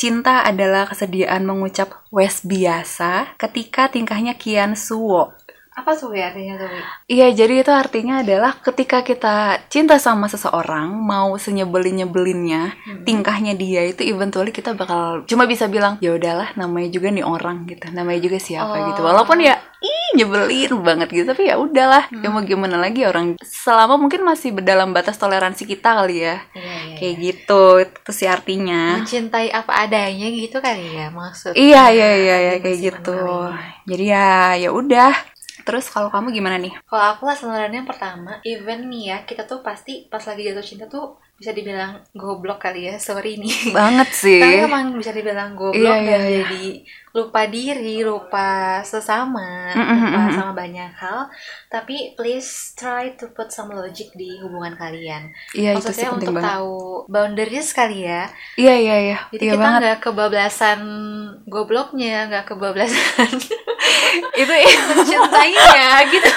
Cinta 0.00 0.48
adalah 0.48 0.88
kesediaan 0.88 1.44
mengucap 1.44 2.08
wes 2.08 2.40
biasa 2.40 3.36
ketika 3.36 3.92
tingkahnya 3.92 4.32
kian 4.32 4.72
suwo. 4.72 5.36
Apa 5.80 5.96
tuh 5.96 6.12
ya 6.12 6.28
artinya 6.28 6.60
tuh? 6.60 6.68
Iya, 7.08 7.32
jadi 7.32 7.64
itu 7.64 7.72
artinya 7.72 8.20
adalah 8.20 8.52
ketika 8.60 9.00
kita 9.00 9.36
cinta 9.66 9.96
sama 9.96 10.28
seseorang, 10.28 10.92
mau 10.92 11.32
senyebelin-nyebelinnya, 11.34 12.62
Hmm. 12.76 13.02
tingkahnya 13.08 13.56
dia 13.56 13.88
itu 13.88 14.04
eventually 14.04 14.52
kita 14.52 14.76
bakal 14.76 15.24
cuma 15.24 15.48
bisa 15.48 15.66
bilang, 15.66 15.96
ya 15.98 16.12
udahlah 16.12 16.52
namanya 16.54 16.92
juga 16.92 17.08
nih 17.08 17.24
orang 17.24 17.64
gitu. 17.64 17.88
Namanya 17.90 18.20
juga 18.20 18.36
siapa 18.36 18.76
Oh. 18.76 18.86
gitu. 18.92 19.00
Walaupun 19.00 19.40
ya 19.40 19.56
ih 19.80 20.20
nyebelin 20.20 20.76
banget 20.84 21.08
gitu, 21.08 21.24
tapi 21.24 21.48
ya 21.48 21.56
udahlah. 21.56 22.12
Ya 22.12 22.28
Hmm. 22.28 22.36
mau 22.36 22.44
gimana 22.44 22.76
lagi 22.76 23.08
orang 23.08 23.40
selama 23.40 23.96
mungkin 23.96 24.20
masih 24.20 24.52
dalam 24.60 24.92
batas 24.92 25.16
toleransi 25.16 25.64
kita 25.64 25.96
kali 25.96 26.20
ya. 26.20 26.44
Iya, 26.52 26.60
iya, 26.92 26.96
Kayak 27.00 27.14
iya. 27.16 27.22
gitu, 27.24 27.62
itu 27.80 28.10
sih 28.12 28.28
artinya. 28.28 29.00
Mencintai 29.00 29.48
apa 29.48 29.72
adanya 29.80 30.28
gitu 30.28 30.60
kali 30.60 30.92
ya 30.92 31.08
maksud. 31.08 31.56
Iya 31.56 31.82
iya 31.88 32.08
iya 32.20 32.36
ya, 32.36 32.54
kayak 32.60 32.78
gitu. 32.78 33.16
Jadi 33.88 34.04
ya 34.04 34.28
ya 34.60 34.68
udah. 34.70 35.12
Terus 35.66 35.86
kalau 35.94 36.08
kamu 36.14 36.28
gimana 36.36 36.56
nih? 36.58 36.72
Kalau 36.90 37.04
aku 37.14 37.22
lah 37.28 37.36
sebenarnya 37.38 37.76
yang 37.82 37.88
pertama, 37.88 38.32
even 38.42 38.90
nih 38.90 39.02
ya, 39.14 39.16
kita 39.28 39.42
tuh 39.46 39.62
pasti 39.62 40.10
pas 40.10 40.22
lagi 40.26 40.42
jatuh 40.48 40.64
cinta 40.64 40.84
tuh 40.90 41.14
bisa 41.38 41.54
dibilang 41.56 42.02
goblok 42.12 42.58
kali 42.60 42.90
ya, 42.90 42.94
sorry 42.98 43.38
nih. 43.40 43.54
Banget 43.72 44.08
sih. 44.22 44.42
Tapi 44.42 44.54
emang 44.66 44.84
bisa 44.98 45.14
dibilang 45.14 45.54
goblok 45.54 45.78
Iya, 45.78 45.94
dan 46.02 46.20
iya, 46.26 46.42
jadi 46.42 46.64
lupa 47.14 47.40
diri, 47.46 48.02
lupa 48.02 48.48
sesama, 48.82 49.70
Mm, 49.74 49.80
mm, 49.86 49.98
lupa 50.10 50.18
mm, 50.18 50.30
sama 50.34 50.52
banyak 50.52 50.90
hal. 50.98 51.18
Tapi 51.70 52.14
please 52.18 52.74
try 52.74 53.14
to 53.14 53.30
put 53.36 53.48
some 53.54 53.70
logic 53.70 54.10
di 54.18 54.28
hubungan 54.42 54.74
kalian. 54.74 55.30
Iya 55.54 55.70
itu 55.78 55.90
sih 55.94 56.02
Maksudnya 56.02 56.10
penting 56.10 56.30
untuk 56.30 56.34
banget. 56.36 56.50
tahu 56.50 56.74
boundaries 57.06 57.68
kali 57.70 57.98
ya. 58.06 58.26
Iya 58.58 58.74
iya 58.82 58.94
iya. 59.06 59.16
Jadi 59.30 59.44
iya 59.46 59.52
kita 59.54 59.66
nggak 59.78 59.96
kebablasan 60.04 60.80
gobloknya, 61.46 62.26
nggak 62.30 62.44
kebablasan 62.50 63.30
Itu 64.34 64.52
mencintainya 64.90 65.68
gitu. 66.08 66.30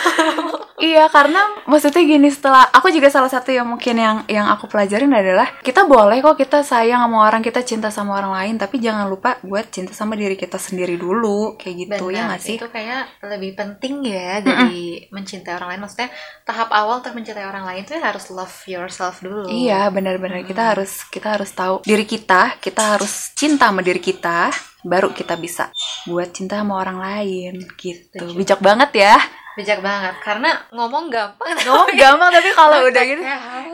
iya 0.80 1.08
karena 1.08 1.40
maksudnya 1.64 2.04
gini 2.04 2.28
setelah 2.28 2.68
aku 2.68 2.92
juga 2.92 3.08
salah 3.08 3.32
satu 3.32 3.54
yang 3.54 3.64
mungkin 3.64 3.96
yang 3.96 4.18
yang 4.28 4.52
aku 4.52 4.68
pelajarin 4.68 5.14
adalah 5.14 5.48
kita 5.64 5.88
boleh 5.88 6.20
kok 6.20 6.36
kita 6.36 6.60
sayang 6.60 7.00
sama 7.00 7.24
orang 7.24 7.40
kita 7.40 7.64
cinta 7.64 7.88
sama 7.88 8.20
orang 8.20 8.34
lain 8.36 8.56
tapi 8.60 8.84
jangan 8.84 9.08
lupa 9.08 9.40
buat 9.46 9.72
cinta 9.72 9.96
sama 9.96 10.20
diri 10.20 10.36
kita 10.36 10.60
sendiri 10.60 11.00
dulu 11.00 11.56
kayak 11.56 11.76
gitu 11.88 12.04
ya 12.12 12.26
Benar, 12.26 12.30
nggak 12.36 12.42
sih? 12.42 12.56
itu 12.60 12.68
kayak 12.68 13.02
lebih 13.24 13.52
penting 13.56 14.04
ya 14.04 14.44
dari 14.44 15.08
mencintai 15.08 15.56
orang 15.56 15.70
lain. 15.78 15.82
Maksudnya 15.88 16.10
tahap 16.44 16.70
awal 16.74 17.00
untuk 17.00 17.16
mencintai 17.16 17.46
orang 17.48 17.64
lain 17.64 17.82
itu 17.86 17.94
ya 17.96 18.04
harus 18.04 18.28
love 18.28 18.56
yourself 18.68 19.24
dulu. 19.24 19.48
Iya 19.48 19.88
benar-benar 19.88 20.44
Hmm. 20.44 20.50
kita 20.50 20.64
harus 20.76 20.92
kita 21.08 21.28
harus 21.38 21.52
tahu 21.54 21.86
diri 21.86 22.04
kita 22.04 22.58
kita 22.60 22.98
harus 22.98 23.32
cinta 23.38 23.70
sama 23.70 23.80
diri 23.80 24.02
kita 24.02 24.50
baru 24.84 25.10
kita 25.12 25.40
bisa 25.40 25.72
buat 26.06 26.30
cinta 26.32 26.60
sama 26.60 26.80
orang 26.80 27.00
lain 27.00 27.64
gitu 27.80 28.20
Setuju. 28.20 28.36
bijak 28.38 28.60
banget 28.60 28.92
ya 28.94 29.16
bijak 29.54 29.80
banget 29.80 30.16
karena 30.20 30.50
ngomong 30.70 31.08
gampang 31.10 31.56
ngomong 31.64 31.94
gampang 31.96 32.30
tapi 32.30 32.50
kalau 32.52 32.78
udah 32.86 33.04
gitu 33.04 33.22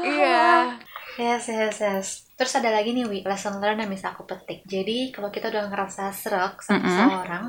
iya 0.05 0.69
Yes, 1.19 1.51
yes, 1.51 1.83
yes. 1.83 2.07
Terus 2.39 2.55
ada 2.55 2.71
lagi 2.71 2.95
nih, 2.95 3.03
Wi, 3.03 3.27
lesson 3.27 3.59
learn 3.59 3.83
yang 3.83 3.91
bisa 3.91 4.15
aku 4.15 4.23
petik. 4.23 4.63
Jadi, 4.63 5.11
kalau 5.11 5.27
kita 5.27 5.51
udah 5.51 5.67
ngerasa 5.67 6.15
serak 6.15 6.63
sama 6.63 6.79
Mm-mm. 6.79 6.87
seseorang, 6.87 7.45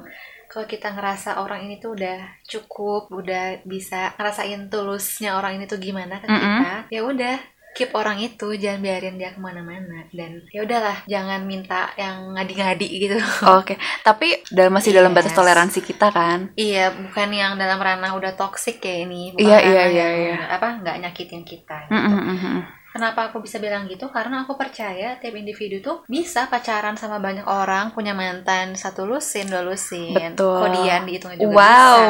kalau 0.50 0.66
kita 0.66 0.90
ngerasa 0.90 1.38
orang 1.38 1.70
ini 1.70 1.78
tuh 1.78 1.94
udah 1.94 2.18
cukup, 2.50 3.06
udah 3.14 3.62
bisa 3.62 4.10
ngerasain 4.18 4.66
tulusnya 4.66 5.38
orang 5.38 5.62
ini 5.62 5.70
tuh 5.70 5.78
gimana 5.78 6.18
ke 6.18 6.26
Mm-mm. 6.26 6.34
kita, 6.34 6.72
ya 6.90 7.00
udah 7.06 7.36
keep 7.70 7.94
orang 7.94 8.18
itu, 8.18 8.54
jangan 8.54 8.80
biarin 8.80 9.14
dia 9.14 9.30
ke 9.30 9.38
mana-mana. 9.38 10.04
Dan 10.10 10.42
ya 10.50 10.66
udahlah, 10.66 11.06
jangan 11.06 11.42
minta 11.44 11.90
yang 11.94 12.34
ngadi-ngadi 12.34 12.88
gitu. 13.00 13.16
oke 13.58 13.74
tapi 14.00 14.42
dalam 14.50 14.72
masih 14.72 14.90
dalam 14.90 15.12
batas 15.12 15.30
Yes. 15.30 15.38
toleransi 15.38 15.80
kita 15.80 16.10
kan 16.10 16.50
iya, 16.54 16.90
bukan 16.90 17.30
yang 17.30 17.54
dalam 17.54 17.78
ranah 17.78 18.10
udah 18.12 18.34
toxic 18.34 18.82
kayak 18.82 19.06
ini. 19.06 19.30
Bukan 19.32 19.46
Iya, 19.46 19.58
iya, 19.62 19.82
iya, 19.86 20.08
iya. 20.12 20.36
Apa, 20.50 20.82
nggak 20.82 20.96
nyakitin 21.00 21.42
kita. 21.44 21.86
Gitu. 21.86 21.94
Mm, 21.94 22.02
mm, 22.02 22.22
mm, 22.26 22.38
mm. 22.42 22.60
Kenapa 22.90 23.30
aku 23.30 23.38
bisa 23.38 23.62
bilang 23.62 23.86
gitu? 23.86 24.10
Karena 24.10 24.42
aku 24.42 24.58
percaya 24.58 25.14
tiap 25.22 25.30
individu 25.30 25.78
tuh 25.78 26.02
bisa 26.10 26.50
pacaran 26.50 26.98
sama 26.98 27.22
banyak 27.22 27.46
orang, 27.46 27.94
punya 27.94 28.10
mantan 28.10 28.74
satu 28.74 29.06
lusin, 29.06 29.46
dua 29.46 29.62
lusin, 29.62 30.34
Betul. 30.34 30.58
kodian 30.58 31.06
dihitung 31.06 31.38
juga 31.38 31.54
wow 31.54 32.02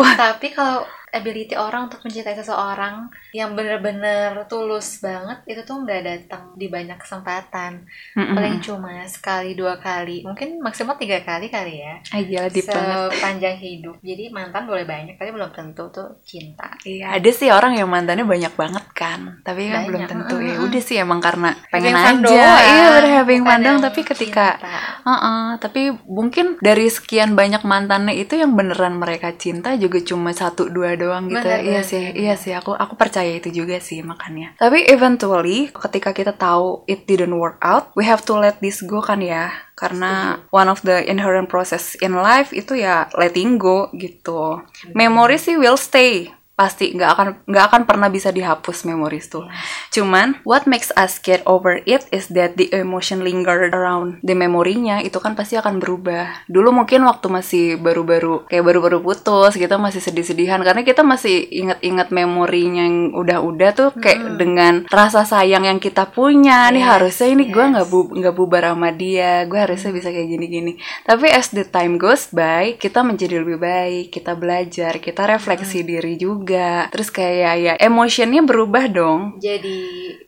bisa. 0.00 0.16
Tapi 0.16 0.48
kalau 0.56 0.88
ability 1.12 1.54
orang 1.54 1.88
untuk 1.88 2.02
mencintai 2.02 2.34
seseorang 2.34 3.08
yang 3.32 3.54
bener-bener 3.54 4.46
tulus 4.50 4.98
banget 5.00 5.42
itu 5.46 5.60
tuh 5.62 5.82
nggak 5.82 6.02
datang 6.02 6.42
di 6.58 6.66
banyak 6.66 6.98
kesempatan. 6.98 7.86
Paling 8.16 8.58
cuma 8.60 9.04
sekali 9.06 9.54
dua 9.54 9.78
kali, 9.78 10.26
mungkin 10.26 10.60
maksimal 10.60 10.98
tiga 10.98 11.22
kali 11.22 11.48
kali 11.48 11.80
ya. 11.80 11.94
Ah, 12.12 12.20
banget 12.20 13.12
Sepanjang 13.16 13.56
hidup. 13.58 13.96
Jadi 14.02 14.28
mantan 14.32 14.66
boleh 14.66 14.84
banyak, 14.84 15.14
tapi 15.16 15.30
belum 15.32 15.50
tentu 15.54 15.88
tuh 15.92 16.20
cinta. 16.26 16.68
Iya, 16.84 17.16
ada 17.16 17.30
sih 17.32 17.48
orang 17.52 17.78
yang 17.78 17.88
mantannya 17.88 18.26
banyak 18.26 18.52
banget 18.58 18.84
kan, 18.92 19.40
tapi 19.46 19.70
kan 19.70 19.84
Banyak, 19.84 19.88
belum 19.88 20.02
tentu 20.08 20.36
ya. 20.42 20.54
mm-mm. 20.56 20.64
Udah 20.68 20.82
sih 20.82 20.96
emang 20.98 21.20
karena 21.22 21.54
pengen 21.70 21.94
Having 21.94 22.18
aja, 22.20 22.26
doang, 22.26 22.60
iya 22.66 22.86
bener 22.92 23.12
having 23.22 23.42
bukan 23.42 23.52
fun 23.52 23.60
doang. 23.62 23.66
yang 23.66 23.78
Tapi 23.80 24.00
ketika, 24.02 24.46
cinta. 24.58 24.80
Heeh, 25.06 25.46
tapi 25.62 25.82
mungkin 26.04 26.46
dari 26.60 26.86
sekian 26.90 27.38
banyak 27.38 27.62
mantannya 27.62 28.14
itu 28.16 28.34
yang 28.36 28.52
beneran 28.58 28.98
mereka 28.98 29.32
cinta 29.36 29.76
juga 29.78 30.02
cuma 30.02 30.34
satu 30.34 30.66
dua 30.68 30.95
doang 30.96 31.28
gitu. 31.30 31.44
Bener, 31.44 31.60
iya 31.62 31.80
sih, 31.84 32.12
iya 32.16 32.34
sih. 32.34 32.52
Aku 32.56 32.72
aku 32.72 32.96
percaya 32.98 33.30
itu 33.36 33.52
juga 33.52 33.78
sih 33.78 34.00
makanya. 34.00 34.56
Tapi 34.56 34.88
eventually 34.88 35.70
ketika 35.70 36.10
kita 36.16 36.32
tahu 36.34 36.82
it 36.90 37.04
didn't 37.04 37.36
work 37.36 37.60
out, 37.60 37.92
we 37.94 38.02
have 38.02 38.24
to 38.24 38.34
let 38.36 38.58
this 38.64 38.82
go 38.82 39.04
kan 39.04 39.20
ya. 39.20 39.52
Karena 39.76 40.40
one 40.50 40.72
of 40.72 40.80
the 40.82 41.04
inherent 41.04 41.52
process 41.52 41.94
in 42.00 42.16
life 42.16 42.50
itu 42.56 42.80
ya 42.80 43.06
letting 43.14 43.60
go 43.60 43.92
gitu. 43.92 44.64
Memory 44.96 45.36
sih 45.36 45.60
will 45.60 45.76
stay 45.76 46.32
pasti 46.56 46.96
nggak 46.96 47.10
akan 47.12 47.28
nggak 47.44 47.64
akan 47.68 47.82
pernah 47.84 48.08
bisa 48.08 48.32
dihapus 48.32 48.88
memories 48.88 49.28
tuh. 49.28 49.44
Cuman 49.92 50.40
what 50.48 50.64
makes 50.64 50.88
us 50.96 51.20
get 51.20 51.44
over 51.44 51.84
it 51.84 52.08
is 52.08 52.32
that 52.32 52.56
the 52.56 52.72
emotion 52.72 53.20
linger 53.20 53.68
around. 53.76 54.24
The 54.24 54.32
memorinya 54.32 55.04
itu 55.04 55.20
kan 55.20 55.36
pasti 55.36 55.60
akan 55.60 55.76
berubah. 55.78 56.48
Dulu 56.48 56.72
mungkin 56.72 57.04
waktu 57.04 57.28
masih 57.28 57.64
baru-baru 57.76 58.48
kayak 58.48 58.64
baru-baru 58.64 59.04
putus 59.04 59.52
kita 59.60 59.76
masih 59.76 60.00
sedih-sedihan. 60.00 60.64
Karena 60.64 60.80
kita 60.80 61.04
masih 61.04 61.44
inget-inget 61.52 62.08
memorinya 62.08 62.88
yang 62.88 63.12
udah-udah 63.12 63.70
tuh 63.76 63.90
kayak 63.92 64.40
dengan 64.40 64.88
rasa 64.88 65.28
sayang 65.28 65.68
yang 65.68 65.76
kita 65.76 66.08
punya. 66.08 66.72
Nih 66.72 66.80
Yes, 66.86 66.92
harusnya 66.96 67.28
ini 67.36 67.44
gue 67.52 67.64
yes. 67.66 67.72
nggak 67.76 67.86
bu 67.92 68.00
nggak 68.16 68.34
bubar 68.34 68.64
sama 68.72 68.90
dia. 68.96 69.44
Gue 69.44 69.60
harusnya 69.60 69.92
bisa 69.92 70.08
kayak 70.08 70.28
gini-gini. 70.32 70.72
Tapi 71.04 71.28
as 71.28 71.52
the 71.52 71.68
time 71.68 72.00
goes 72.00 72.32
by 72.32 72.80
kita 72.80 73.04
menjadi 73.04 73.44
lebih 73.44 73.60
baik 73.60 74.14
kita 74.14 74.32
belajar 74.38 75.02
kita 75.02 75.26
refleksi 75.26 75.82
diri 75.84 76.14
juga 76.16 76.45
terus 76.88 77.10
kayak 77.10 77.54
ya 77.58 77.72
emotionnya 77.80 78.46
berubah 78.46 78.86
dong 78.86 79.20
jadi 79.42 79.78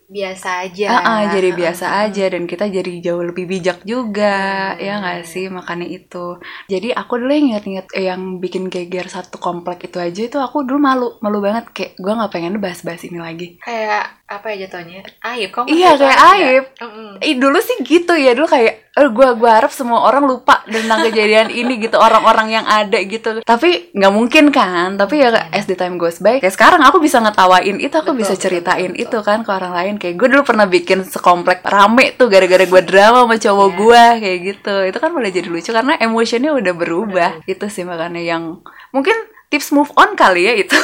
biasa 0.09 0.65
aja. 0.65 0.89
Ah, 0.89 1.01
ah, 1.05 1.21
jadi 1.29 1.53
biasa 1.53 1.85
aja 2.01 2.33
dan 2.33 2.49
kita 2.49 2.65
jadi 2.65 2.97
jauh 2.97 3.21
lebih 3.21 3.45
bijak 3.45 3.85
juga 3.85 4.73
Hmm. 4.73 4.81
ya 4.81 4.93
nggak 4.97 5.21
sih 5.21 5.45
makanya 5.53 5.85
itu 5.85 6.41
jadi 6.65 6.97
aku 6.97 7.13
dulu 7.21 7.29
yang 7.29 7.45
inget-inget 7.53 7.87
eh, 7.93 8.09
yang 8.09 8.41
bikin 8.41 8.73
geger 8.73 9.05
satu 9.05 9.37
komplek 9.37 9.85
itu 9.85 10.01
aja 10.01 10.21
itu 10.25 10.37
aku 10.41 10.65
dulu 10.65 10.81
malu 10.81 11.07
malu 11.21 11.37
banget 11.39 11.69
kayak 11.69 11.91
gue 11.95 12.09
nggak 12.09 12.31
pengen 12.33 12.57
bahas-bahas 12.57 13.05
ini 13.05 13.21
lagi 13.21 13.47
Kayak 13.61 14.17
apa 14.25 14.45
ya 14.53 14.65
jatuhnya? 14.65 15.01
Aib. 15.25 15.49
Kamu 15.49 15.65
Iya, 15.69 15.89
kayak 15.93 16.17
nggak? 16.17 16.33
aib. 16.33 16.63
Mm-mm. 16.81 17.09
Eh, 17.21 17.33
dulu 17.37 17.57
sih 17.61 17.77
gitu 17.81 18.13
ya 18.13 18.33
dulu 18.33 18.45
kayak 18.45 18.88
gua 19.07 19.31
gua 19.39 19.63
harap 19.63 19.71
semua 19.71 20.03
orang 20.03 20.27
lupa 20.27 20.59
tentang 20.67 21.07
kejadian 21.07 21.47
ini 21.47 21.79
gitu 21.79 21.95
orang-orang 21.95 22.59
yang 22.59 22.65
ada 22.67 22.99
gitu. 22.99 23.39
Tapi 23.47 23.95
nggak 23.95 24.11
mungkin 24.11 24.51
kan 24.51 24.99
tapi 24.99 25.23
ya 25.23 25.31
as 25.55 25.63
the 25.63 25.79
time 25.79 25.95
goes 25.95 26.19
by 26.19 26.43
kayak 26.43 26.51
sekarang 26.51 26.83
aku 26.83 26.99
bisa 26.99 27.23
ngetawain 27.23 27.79
itu 27.79 27.95
aku 27.95 28.11
Betul, 28.11 28.19
bisa 28.19 28.33
betul, 28.35 28.43
ceritain 28.43 28.91
betul, 28.91 29.03
itu 29.07 29.17
kan 29.23 29.39
ke 29.47 29.51
orang 29.55 29.71
lain. 29.71 29.93
Kayak 29.95 30.15
gue 30.19 30.27
dulu 30.35 30.43
pernah 30.43 30.67
bikin 30.67 31.07
sekomplek 31.07 31.63
rame 31.63 32.11
tuh 32.19 32.27
gara-gara 32.27 32.67
gue 32.67 32.81
drama 32.83 33.23
sama 33.23 33.35
cowok 33.39 33.69
Iya. 33.69 33.77
gua 33.79 34.03
kayak 34.19 34.39
gitu. 34.43 34.75
Itu 34.91 34.97
kan 34.99 35.09
mulai 35.15 35.31
jadi 35.31 35.47
lucu 35.47 35.71
karena 35.71 35.95
emotionnya 35.95 36.51
udah 36.51 36.73
berubah. 36.75 37.31
Gitu 37.47 37.65
sih 37.71 37.87
makanya 37.87 38.19
yang 38.19 38.59
mungkin 38.91 39.15
tips 39.47 39.71
move 39.71 39.89
on 39.95 40.17
kali 40.19 40.45
ya 40.45 40.53
itu. 40.59 40.75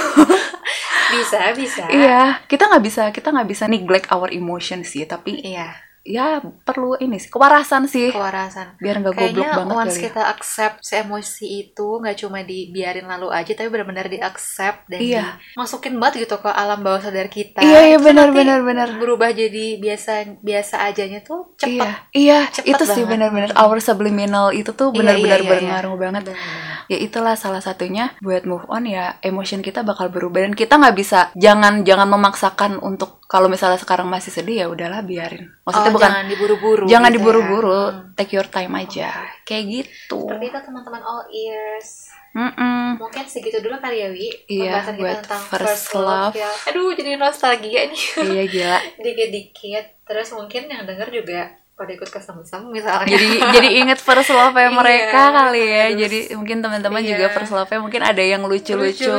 Bisa, 1.06 1.54
bisa. 1.54 1.86
iya 1.94 2.42
kita 2.50 2.66
nggak 2.66 2.84
bisa 2.84 3.04
kita 3.14 3.30
nggak 3.30 3.48
bisa 3.48 3.70
neglect 3.70 4.10
our 4.10 4.26
emotion 4.34 4.82
sih 4.82 5.06
tapi 5.06 5.38
Iya, 5.38 5.70
ya 6.06 6.38
perlu 6.62 6.94
ini 6.96 7.18
sih 7.18 7.28
kewarasan 7.28 7.84
sih 7.86 8.10
kewarasan. 8.10 8.78
biar 8.78 9.02
nggak 9.02 9.10
goblok 9.12 9.26
Kayaknya 9.36 9.58
banget 9.58 9.74
once 9.76 9.90
kali 9.90 9.98
ya. 9.98 10.06
kita 10.06 10.22
accept 10.30 10.78
si 10.80 10.94
emosi 10.96 11.46
itu 11.64 11.88
nggak 11.98 12.16
cuma 12.16 12.40
dibiarin 12.42 13.06
lalu 13.06 13.28
aja 13.30 13.52
tapi 13.52 13.68
benar-benar 13.68 14.06
di 14.06 14.20
accept 14.20 14.86
dan 14.86 15.02
Iya. 15.02 15.26
dimasukin 15.52 15.98
banget 15.98 16.24
gitu 16.24 16.38
ke 16.38 16.48
alam 16.48 16.80
bawah 16.80 17.02
sadar 17.02 17.26
kita. 17.28 17.58
Iya, 17.58 17.80
iya, 17.88 17.98
benar, 17.98 18.30
benar, 18.30 18.62
benar. 18.62 18.94
Berubah 18.96 19.34
jadi 19.34 19.76
biasa 19.76 20.12
biasa 20.40 20.86
ajanya 20.86 21.20
tuh 21.20 21.58
cepet. 21.58 21.74
iya 21.74 21.90
iya 22.14 22.40
Cepet 22.48 22.70
itu 22.70 22.84
sih 22.86 23.02
banget. 23.02 23.10
benar-benar 23.10 23.50
our 23.56 23.78
subliminal 23.80 24.50
itu 24.52 24.70
tuh 24.72 24.90
Iya, 24.90 24.98
benar-benar 25.02 25.26
iya, 25.34 25.42
iya, 25.42 25.50
berpengaruh 25.52 25.96
banget 25.98 26.22
Benar. 26.28 26.75
Ya 26.88 26.98
itulah 26.98 27.34
salah 27.34 27.60
satunya 27.60 28.14
buat 28.20 28.44
move 28.44 28.66
on 28.68 28.84
ya 28.84 29.18
emotion 29.20 29.60
kita 29.60 29.82
bakal 29.82 30.08
berubah 30.08 30.42
dan 30.42 30.54
kita 30.54 30.76
nggak 30.76 30.94
bisa 30.94 31.20
jangan 31.34 31.82
jangan 31.82 32.08
memaksakan 32.08 32.78
untuk 32.80 33.24
kalau 33.26 33.46
misalnya 33.46 33.78
sekarang 33.78 34.06
masih 34.06 34.30
sedih 34.30 34.56
ya 34.56 34.68
udahlah 34.68 35.02
biarin 35.02 35.50
maksudnya 35.62 35.84
Oh, 35.86 35.96
bukan 35.96 36.10
jangan 36.10 36.26
diburu-buru. 36.28 36.84
jangan 36.86 37.08
gitu 37.08 37.12
ya. 37.12 37.18
diburu-buru 37.18 37.82
Hmm. 37.86 38.02
take 38.14 38.32
your 38.32 38.48
time 38.48 38.74
aja 38.74 39.10
kayak 39.42 39.64
gitu 39.68 40.20
Seperti 40.24 40.46
itu 40.48 40.60
teman-teman 40.62 41.02
all 41.02 41.24
ears. 41.28 42.10
Mm-mm. 42.32 43.00
Mungkin 43.00 43.24
segitu 43.26 43.58
dulu 43.58 43.80
kali 43.80 43.96
ya, 43.96 44.12
Wi. 44.12 44.28
Iya, 44.46 44.84
Pembahasan 44.84 44.92
kita 44.92 45.00
buat 45.00 45.18
tentang 45.24 45.44
first 45.48 45.64
first, 45.64 45.88
love. 45.96 46.04
love. 46.04 46.36
ya. 46.36 46.52
Aduh, 46.68 46.92
jadi 46.92 47.16
nostalgia 47.16 47.82
nih. 47.88 48.04
iya 48.28 48.44
gila 48.46 48.80
Dikit-dikit. 49.06 49.86
Terus 50.04 50.28
mungkin 50.32 50.68
yang 50.68 50.84
denger 50.84 51.16
juga 51.16 51.56
pada 51.76 51.92
ikut 51.92 52.08
kesem-sem 52.08 52.62
misalnya. 52.68 53.04
jadi 53.06 53.28
jadi 53.52 53.70
inget 53.78 54.00
first 54.00 54.30
love 54.30 54.56
Iya, 54.56 54.64
ya 54.64 54.70
mereka 54.72 55.22
kali 55.30 55.60
ya 55.62 55.84
terus- 55.86 56.00
jadi 56.00 56.18
mungkin 56.34 56.58
teman-teman 56.60 57.02
Iya. 57.02 57.10
juga 57.12 57.26
first 57.30 57.52
love 57.52 57.72
mungkin 57.78 58.02
ada 58.02 58.24
yang 58.24 58.42
lucu-lucu 58.42 59.12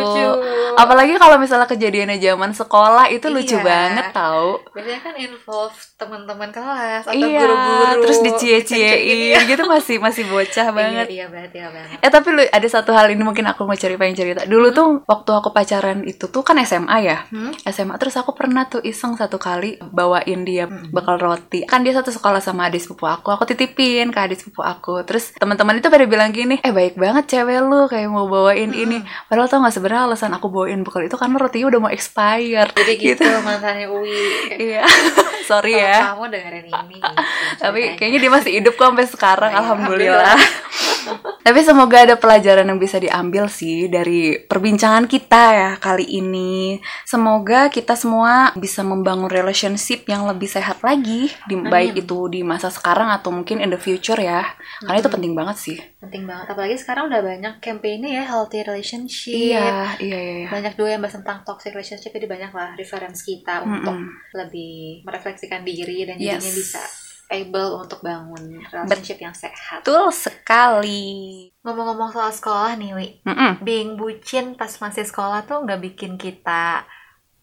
apalagi 0.75 1.17
kalau 1.17 1.37
misalnya 1.37 1.65
kejadiannya 1.67 2.17
zaman 2.19 2.51
sekolah 2.51 3.07
itu 3.09 3.29
lucu 3.29 3.55
Iya. 3.55 3.63
banget 3.63 4.07
tau 4.11 4.61
Biasanya 4.71 5.01
kan 5.03 5.15
involve 5.17 5.77
teman-teman 5.95 6.49
kelas 6.51 7.05
atau 7.05 7.13
iya 7.15 7.39
guru-guru. 7.39 7.93
terus 8.03 8.19
Dicie-ciein, 8.19 8.61
dicie-ciein 8.63 9.43
gitu 9.47 9.63
masih 9.65 9.97
masih 9.99 10.25
bocah 10.25 10.69
banget 10.71 11.07
Iya, 11.07 11.15
iya 11.15 11.27
banget, 11.27 11.51
iya 11.55 11.69
banget. 11.69 11.99
Eh 11.99 12.11
tapi 12.11 12.29
lu 12.31 12.43
ada 12.43 12.69
satu 12.71 12.91
hal 12.91 13.09
ini 13.09 13.21
mungkin 13.21 13.45
aku 13.45 13.63
mau 13.63 13.75
cari 13.75 13.95
pengen 13.95 14.15
cerita. 14.15 14.43
Dulu 14.43 14.69
tuh 14.71 14.87
waktu 15.05 15.31
aku 15.31 15.49
pacaran 15.51 16.03
itu 16.03 16.27
tuh 16.27 16.41
kan 16.41 16.57
SMA 16.59 16.97
ya. 17.03 17.25
Hmm? 17.27 17.53
SMA 17.63 17.97
terus 17.97 18.15
aku 18.15 18.33
pernah 18.33 18.65
tuh 18.65 18.81
iseng 18.83 19.15
satu 19.15 19.37
kali 19.37 19.77
bawain 19.83 20.43
dia 20.43 20.65
Hmm. 20.67 20.89
bakal 20.91 21.17
roti. 21.17 21.65
Kan 21.65 21.81
dia 21.81 21.93
satu 21.93 22.09
sekolah 22.09 22.41
sama 22.47 22.71
adik 22.71 22.79
sepupu 22.79 23.11
aku. 23.11 23.35
Aku 23.35 23.43
titipin 23.43 24.15
ke 24.15 24.19
adik 24.23 24.39
sepupu 24.39 24.63
aku. 24.63 25.03
Terus 25.03 25.35
teman-teman 25.35 25.83
itu 25.83 25.91
pada 25.91 26.07
bilang 26.07 26.31
gini, 26.31 26.63
"Eh 26.63 26.71
baik 26.71 26.95
banget 26.95 27.27
cewek 27.27 27.59
lu 27.67 27.91
kayak 27.91 28.07
mau 28.07 28.31
bawain 28.31 28.71
Hmm. 28.71 28.83
ini." 28.87 28.99
Padahal 29.27 29.51
tau 29.51 29.59
gak 29.67 29.75
sebenarnya 29.75 30.07
alasan 30.07 30.31
aku 30.31 30.47
bawain 30.47 30.87
bekal 30.87 31.03
itu 31.03 31.19
karena 31.19 31.37
rotinya 31.43 31.67
udah 31.75 31.81
mau 31.83 31.91
expire. 31.91 32.71
Jadi 32.71 32.93
gitu, 32.95 33.27
mantannya 33.47 33.91
Uwi. 33.91 34.55
Iya. 34.55 34.87
Sorry 35.51 35.79
ya. 35.79 36.15
Kamu 36.15 36.31
dengerin 36.31 36.67
ini. 36.71 36.99
Gitu, 37.07 37.63
Tapi 37.63 37.81
kayaknya 37.97 38.19
dia 38.19 38.33
masih 38.33 38.53
hidup 38.61 38.75
kok 38.77 38.87
sampai 38.91 39.07
sekarang, 39.09 39.51
iya, 39.53 39.59
alhamdulillah. 39.63 40.39
Tapi 41.47 41.61
semoga 41.63 42.03
ada 42.03 42.19
pelajaran 42.19 42.67
yang 42.67 42.83
bisa 42.83 42.99
diambil 42.99 43.47
sih 43.47 43.87
dari 43.87 44.35
perbincangan 44.35 45.07
kita 45.07 45.45
ya 45.55 45.71
kali 45.79 46.03
ini. 46.19 46.83
Semoga 47.07 47.71
kita 47.71 47.95
semua 47.95 48.51
bisa 48.59 48.83
membangun 48.83 49.31
relationship 49.31 50.03
yang 50.11 50.27
lebih 50.27 50.51
sehat 50.51 50.83
lagi, 50.83 51.31
di, 51.47 51.55
baik 51.55 52.03
itu 52.03 52.27
di 52.27 52.36
masa 52.43 52.69
sekarang 52.69 53.09
atau 53.09 53.31
mungkin 53.31 53.61
in 53.61 53.71
the 53.71 53.79
future 53.79 54.19
ya. 54.19 54.45
Karena 54.83 54.99
itu 54.99 55.09
penting 55.09 55.33
banget 55.33 55.57
sih. 55.57 55.79
penting 56.03 56.27
banget. 56.27 56.51
Apalagi 56.51 56.77
sekarang 56.77 57.09
udah 57.09 57.23
banyak 57.23 57.55
campaign 57.61 58.05
ya 58.05 58.27
healthy 58.27 58.61
relationship. 58.61 59.33
Iya, 59.33 59.97
iya, 60.03 60.19
iya. 60.19 60.35
iya. 60.45 60.49
Banyak 60.51 60.75
juga 60.75 60.93
yang 60.93 61.03
bahas 61.03 61.17
tentang 61.17 61.41
toxic 61.43 61.73
relationship 61.73 62.11
jadi 62.11 62.27
banyak 62.27 62.53
lah 62.53 62.75
reference 62.75 63.23
kita 63.23 63.63
untuk 63.63 63.97
Mm-mm. 63.97 64.37
lebih 64.37 65.07
merefleksikan 65.07 65.63
diri 65.63 66.05
dan 66.05 66.19
jadinya 66.19 66.43
Yes. 66.43 66.59
bisa 66.59 66.83
able 67.27 67.83
untuk 67.83 68.07
bangun 68.07 68.63
relationship 68.71 69.19
yang 69.19 69.35
sehat. 69.35 69.83
Betul 69.83 70.15
sekali. 70.15 71.51
Ngomong-ngomong 71.67 72.15
soal 72.15 72.31
sekolah 72.31 72.79
nih, 72.79 72.91
Wi. 72.95 73.09
Mm-mm. 73.27 73.63
Being 73.63 73.99
bucin 73.99 74.55
pas 74.55 74.71
masih 74.71 75.03
sekolah 75.03 75.43
tuh 75.43 75.67
nggak 75.67 75.83
bikin 75.83 76.15
kita 76.15 76.87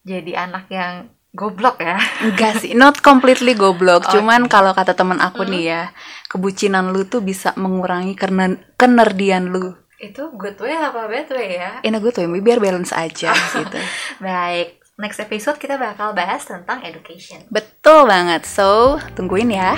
jadi 0.04 0.48
anak 0.48 0.68
yang 0.68 1.08
goblok 1.34 1.82
ya. 1.82 1.98
Enggak 2.22 2.62
sih, 2.62 2.72
not 2.72 3.02
completely 3.02 3.52
goblok. 3.52 4.06
Oke. 4.06 4.16
Cuman 4.16 4.46
kalau 4.46 4.70
kata 4.72 4.94
teman 4.94 5.18
aku 5.18 5.42
Hmm. 5.44 5.50
nih 5.50 5.62
ya, 5.66 5.82
kebucinan 6.30 6.94
lu 6.94 7.04
tuh 7.04 7.20
bisa 7.20 7.52
mengurangi 7.58 8.14
karena 8.14 8.54
kenerdian 8.78 9.50
lu. 9.50 9.74
Itu 9.98 10.30
good 10.34 10.56
way 10.58 10.74
apa 10.74 11.10
bad 11.10 11.28
way 11.34 11.58
ya? 11.58 11.82
In 11.82 11.98
a 11.98 12.00
good 12.00 12.14
way, 12.14 12.26
biar 12.38 12.62
balance 12.62 12.94
aja 12.94 13.34
gitu. 13.34 13.78
Baik, 14.24 14.78
next 14.96 15.18
episode 15.18 15.58
kita 15.58 15.74
bakal 15.74 16.14
bahas 16.14 16.46
tentang 16.46 16.86
education. 16.86 17.42
Betul 17.50 18.06
banget. 18.06 18.46
So, 18.46 19.02
tungguin 19.18 19.50
ya. 19.50 19.74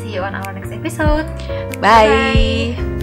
See 0.00 0.16
you 0.16 0.24
on 0.24 0.32
our 0.32 0.52
next 0.52 0.72
episode. 0.72 1.28
Bye. 1.76 2.95